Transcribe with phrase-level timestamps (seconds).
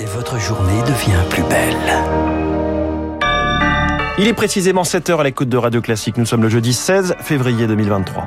[0.00, 1.76] et votre journée devient plus belle.
[4.18, 6.16] Il est précisément 7h à l'écoute de Radio Classique.
[6.16, 8.26] Nous sommes le jeudi 16 février 2023.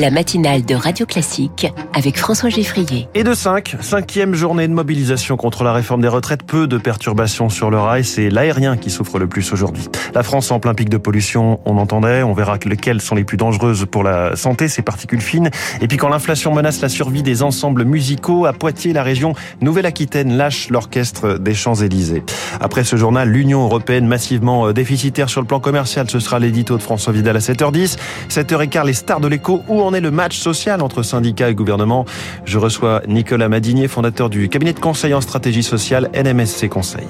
[0.00, 3.08] La matinale de Radio Classique avec François Geffrier.
[3.14, 6.44] Et de 5, cinquième journée de mobilisation contre la réforme des retraites.
[6.44, 8.04] Peu de perturbations sur le rail.
[8.04, 9.88] C'est l'aérien qui souffre le plus aujourd'hui.
[10.14, 12.22] La France en plein pic de pollution, on entendait.
[12.22, 15.50] On verra lesquelles sont les plus dangereuses pour la santé, ces particules fines.
[15.80, 20.36] Et puis quand l'inflation menace la survie des ensembles musicaux, à Poitiers, la région Nouvelle-Aquitaine
[20.36, 22.22] lâche l'orchestre des Champs-Élysées.
[22.60, 26.08] Après ce journal, l'Union européenne massivement déficitaire sur le plan commercial.
[26.08, 27.96] Ce sera l'édito de François Vidal à 7h10.
[28.30, 29.62] 7h15, les stars de l'écho.
[29.66, 32.04] Où est le match social entre syndicats et gouvernement
[32.44, 37.08] Je reçois Nicolas Madinier, fondateur du cabinet de conseil en stratégie sociale NMSC Conseil.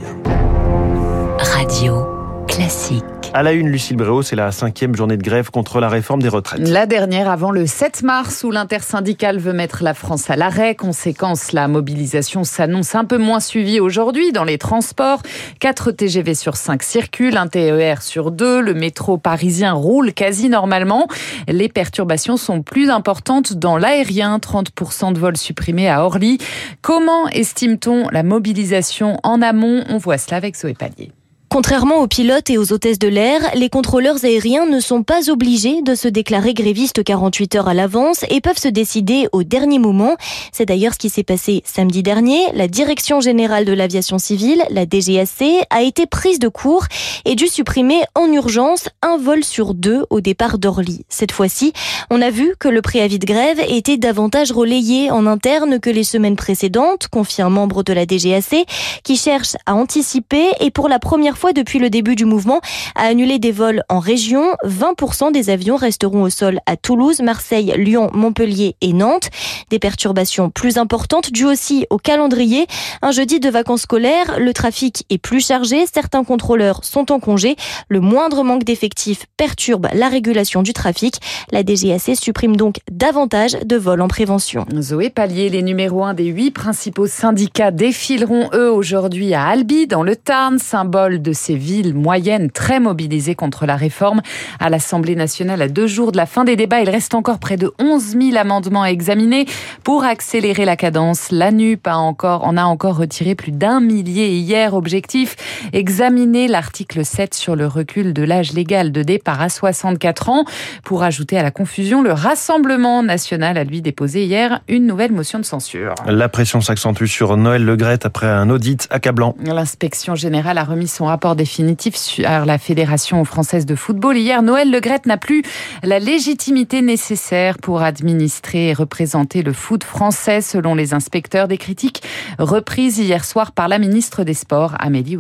[1.39, 2.07] Radio
[2.47, 3.18] Classique.
[3.35, 6.31] À la une, Lucille Bréau, c'est la cinquième journée de grève contre la réforme des
[6.31, 6.67] retraites.
[6.67, 10.75] La dernière avant le 7 mars où l'intersyndicale veut mettre la France à l'arrêt.
[10.75, 15.21] Conséquence, la mobilisation s'annonce un peu moins suivie aujourd'hui dans les transports.
[15.61, 18.63] 4 TGV sur 5 circulent, un TER sur 2.
[18.63, 21.07] Le métro parisien roule quasi normalement.
[21.49, 24.39] Les perturbations sont plus importantes dans l'aérien.
[24.39, 26.39] 30% de vols supprimés à Orly.
[26.81, 29.85] Comment estime-t-on la mobilisation en amont?
[29.91, 31.13] On voit cela avec Zoé Pallier.
[31.51, 35.81] Contrairement aux pilotes et aux hôtesses de l'air, les contrôleurs aériens ne sont pas obligés
[35.81, 40.17] de se déclarer grévistes 48 heures à l'avance et peuvent se décider au dernier moment.
[40.53, 42.39] C'est d'ailleurs ce qui s'est passé samedi dernier.
[42.53, 46.85] La Direction générale de l'aviation civile, la DGAC, a été prise de court
[47.25, 51.07] et dû supprimer en urgence un vol sur deux au départ d'Orly.
[51.09, 51.73] Cette fois-ci,
[52.11, 56.05] on a vu que le préavis de grève était davantage relayé en interne que les
[56.05, 58.67] semaines précédentes, confie un membre de la DGAC
[59.03, 62.61] qui cherche à anticiper et pour la première fois depuis le début du mouvement
[62.95, 64.45] à annuler des vols en région.
[64.65, 69.31] 20% des avions resteront au sol à Toulouse, Marseille, Lyon, Montpellier et Nantes.
[69.71, 72.67] Des perturbations plus importantes dues aussi au calendrier.
[73.03, 77.57] Un jeudi de vacances scolaires, le trafic est plus chargé, certains contrôleurs sont en congé.
[77.89, 81.21] Le moindre manque d'effectifs perturbe la régulation du trafic.
[81.53, 84.67] La DGAC supprime donc davantage de vols en prévention.
[84.81, 90.03] Zoé Pallier, les numéros 1 des huit principaux syndicats défileront eux aujourd'hui à Albi, dans
[90.03, 94.23] le Tarn, symbole de de ces villes moyennes très mobilisées contre la réforme.
[94.61, 97.59] À l'Assemblée nationale, à deux jours de la fin des débats, il reste encore près
[97.59, 99.45] de 11 000 amendements à examiner
[99.85, 101.31] pour accélérer la cadence.
[101.31, 104.73] La NUP a encore, en a encore retiré plus d'un millier hier.
[104.73, 105.37] Objectif,
[105.73, 110.45] examiner l'article 7 sur le recul de l'âge légal de départ à 64 ans.
[110.85, 115.39] Pour ajouter à la confusion, le Rassemblement national a lui déposé hier une nouvelle motion
[115.39, 115.95] de censure.
[116.07, 119.35] La pression s'accentue sur Noël Legrette après un audit accablant.
[119.45, 124.17] L'inspection générale a remis son rapport définitif sur la Fédération française de football.
[124.17, 125.43] Hier, Noël Legrette n'a plus
[125.83, 132.03] la légitimité nécessaire pour administrer et représenter le foot français, selon les inspecteurs des critiques
[132.39, 135.17] reprises hier soir par la ministre des Sports, Amélie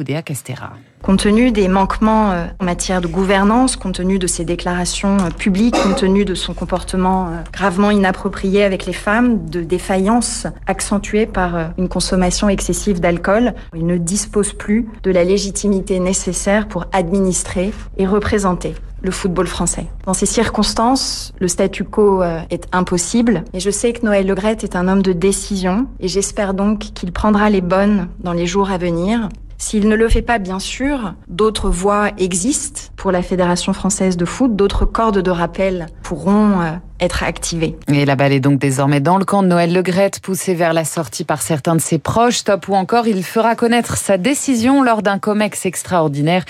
[1.02, 5.30] Compte tenu des manquements euh, en matière de gouvernance, compte tenu de ses déclarations euh,
[5.30, 11.26] publiques, compte tenu de son comportement euh, gravement inapproprié avec les femmes, de défaillances accentuées
[11.26, 17.72] par une consommation excessive d'alcool, il ne dispose plus de la légitimité nécessaire pour administrer
[17.96, 19.86] et représenter le football français.
[20.04, 24.74] Dans ces circonstances, le statu quo est impossible, et je sais que Noël Legrette est
[24.74, 28.78] un homme de décision, et j'espère donc qu'il prendra les bonnes dans les jours à
[28.78, 32.92] venir s'il ne le fait pas, bien sûr, d'autres voies existent.
[32.96, 36.70] Pour la Fédération française de foot, d'autres cordes de rappel pourront euh,
[37.00, 37.76] être activées.
[37.88, 40.84] Et la balle est donc désormais dans le camp de Noël Legrette, poussé vers la
[40.84, 42.44] sortie par certains de ses proches.
[42.44, 46.44] Top ou encore, il fera connaître sa décision lors d'un COMEX extraordinaire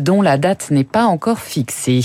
[0.00, 2.00] dont la date n'est pas encore fixée.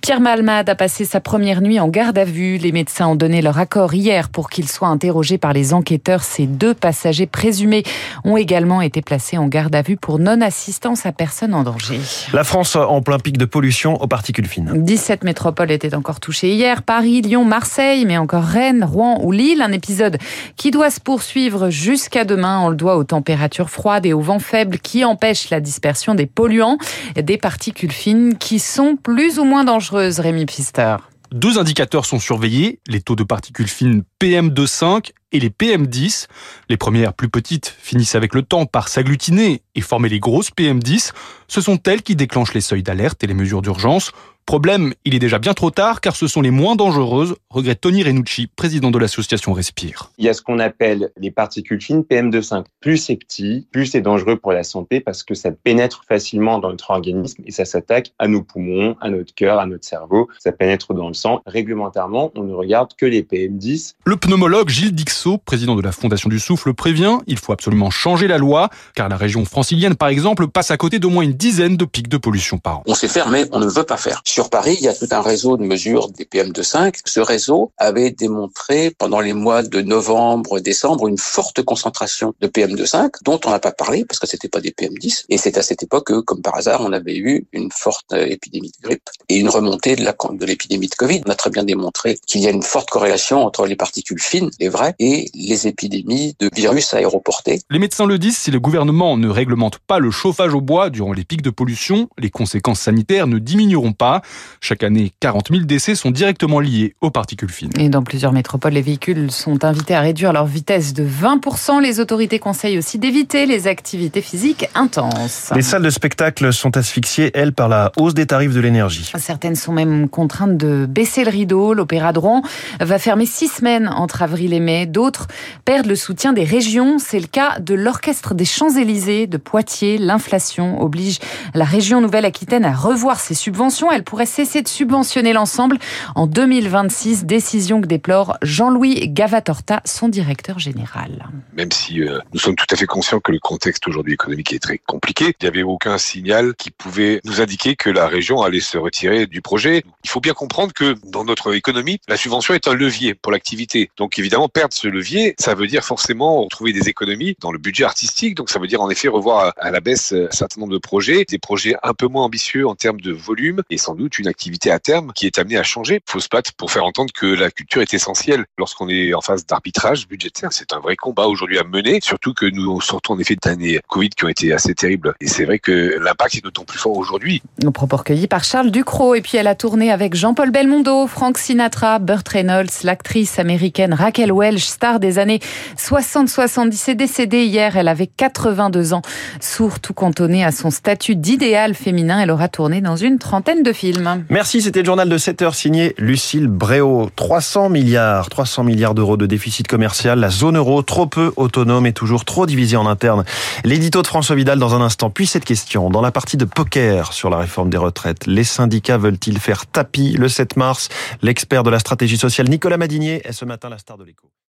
[0.00, 2.56] Pierre Malmade a passé sa première nuit en garde à vue.
[2.58, 6.22] Les médecins ont donné leur accord hier pour qu'il soit interrogé par les enquêteurs.
[6.22, 7.82] Ces deux passagers présumés
[8.24, 12.00] ont également été placés en garde à vue pour non-assistance à personne en danger.
[12.32, 14.72] La France en plein pic de pollution aux particules fines.
[14.74, 16.82] 17 métropoles étaient encore touchées hier.
[16.82, 19.62] Paris, Lyon, Marseille, mais encore Rennes, Rouen ou Lille.
[19.62, 20.18] Un épisode
[20.56, 22.60] qui doit se poursuivre jusqu'à demain.
[22.60, 26.26] On le doit aux températures froides et aux vents faibles qui empêchent la dispersion des
[26.26, 26.78] polluants,
[27.16, 30.96] des particules fines qui sont plus ou moins dangereuses, Rémi Pfister.
[31.32, 36.26] Deux indicateurs sont surveillés, les taux de particules fines PM2,5 et les PM10.
[36.68, 41.12] Les premières, plus petites, finissent avec le temps par s'agglutiner et former les grosses PM10.
[41.46, 44.10] Ce sont elles qui déclenchent les seuils d'alerte et les mesures d'urgence.
[44.46, 48.02] Problème, il est déjà bien trop tard car ce sont les moins dangereuses, regrette Tony
[48.02, 50.10] Renucci, président de l'association Respire.
[50.18, 52.64] Il y a ce qu'on appelle les particules fines PM2,5.
[52.80, 56.70] Plus c'est petit, plus c'est dangereux pour la santé parce que ça pénètre facilement dans
[56.70, 60.28] notre organisme et ça s'attaque à nos poumons, à notre cœur, à notre cerveau.
[60.38, 61.42] Ça pénètre dans le sang.
[61.46, 63.94] Réglementairement, on ne regarde que les PM10.
[64.04, 68.26] Le pneumologue Gilles Dixot, président de la Fondation du Souffle, prévient il faut absolument changer
[68.26, 71.76] la loi car la région francilienne, par exemple, passe à côté d'au moins une dizaine
[71.76, 72.82] de pics de pollution par an.
[72.86, 74.22] On sait faire, mais on ne veut pas faire.
[74.30, 77.00] Sur Paris, il y a tout un réseau de mesures des PM2,5.
[77.04, 83.24] Ce réseau avait démontré pendant les mois de novembre, décembre, une forte concentration de PM2,5
[83.24, 85.24] dont on n'a pas parlé parce que c'était pas des PM10.
[85.30, 88.70] Et c'est à cette époque que, comme par hasard, on avait eu une forte épidémie
[88.80, 91.22] de grippe et une remontée de la de l'épidémie de Covid.
[91.26, 94.50] On a très bien démontré qu'il y a une forte corrélation entre les particules fines,
[94.60, 97.62] les vraies, et les épidémies de virus aéroportés.
[97.68, 101.12] Les médecins le disent, si le gouvernement ne réglemente pas le chauffage au bois durant
[101.12, 104.19] les pics de pollution, les conséquences sanitaires ne diminueront pas.
[104.60, 107.70] Chaque année, 40 000 décès sont directement liés aux particules fines.
[107.78, 111.80] Et dans plusieurs métropoles, les véhicules sont invités à réduire leur vitesse de 20%.
[111.80, 115.50] Les autorités conseillent aussi d'éviter les activités physiques intenses.
[115.54, 119.10] Les salles de spectacle sont asphyxiées, elles, par la hausse des tarifs de l'énergie.
[119.18, 121.74] Certaines sont même contraintes de baisser le rideau.
[121.74, 122.42] L'Opéra de Rouen
[122.80, 124.86] va fermer six semaines entre avril et mai.
[124.86, 125.26] D'autres
[125.64, 126.98] perdent le soutien des régions.
[126.98, 129.98] C'est le cas de l'Orchestre des Champs-Élysées de Poitiers.
[129.98, 131.18] L'inflation oblige
[131.54, 133.90] la région Nouvelle-Aquitaine à revoir ses subventions.
[133.90, 135.78] Elle pourrait cesser de subventionner l'ensemble
[136.16, 137.26] en 2026.
[137.26, 141.28] Décision que déplore Jean-Louis Gavatorta, son directeur général.
[141.52, 144.58] Même si euh, nous sommes tout à fait conscients que le contexte aujourd'hui économique est
[144.58, 148.58] très compliqué, il n'y avait aucun signal qui pouvait nous indiquer que la région allait
[148.58, 149.84] se retirer du projet.
[150.02, 153.92] Il faut bien comprendre que dans notre économie, la subvention est un levier pour l'activité.
[153.96, 157.84] Donc évidemment, perdre ce levier, ça veut dire forcément retrouver des économies dans le budget
[157.84, 158.34] artistique.
[158.34, 161.24] Donc ça veut dire en effet revoir à la baisse un certain nombre de projets,
[161.28, 164.70] des projets un peu moins ambitieux en termes de volume et sans doute une activité
[164.70, 166.00] à terme qui est amenée à changer.
[166.06, 168.46] Il faut se battre pour faire entendre que la culture est essentielle.
[168.58, 172.46] Lorsqu'on est en phase d'arbitrage budgétaire, c'est un vrai combat aujourd'hui à mener, surtout que
[172.46, 175.14] nous sortons en effet d'années Covid qui ont été assez terribles.
[175.20, 177.42] Et c'est vrai que l'impact est d'autant plus fort aujourd'hui.
[177.62, 179.14] Nos propos recueillis par Charles Ducrot.
[179.14, 184.32] Et puis elle a tourné avec Jean-Paul Belmondo, Frank Sinatra, Burt Reynolds, l'actrice américaine Raquel
[184.32, 185.40] Welch, star des années
[185.76, 187.76] 60-70, est décédée hier.
[187.76, 189.02] Elle avait 82 ans.
[189.40, 193.89] Surtout cantonnée à son statut d'idéal féminin, elle aura tourné dans une trentaine de films.
[194.28, 197.10] Merci, c'était le journal de 7 heures signé Lucille Bréau.
[197.16, 200.18] 300 milliards, 300 milliards d'euros de déficit commercial.
[200.20, 203.24] La zone euro trop peu autonome et toujours trop divisée en interne.
[203.64, 205.10] L'édito de François Vidal dans un instant.
[205.10, 205.90] Puis cette question.
[205.90, 210.12] Dans la partie de poker sur la réforme des retraites, les syndicats veulent-ils faire tapis
[210.12, 210.88] le 7 mars?
[211.22, 214.30] L'expert de la stratégie sociale Nicolas Madinier est ce matin la star de l'écho.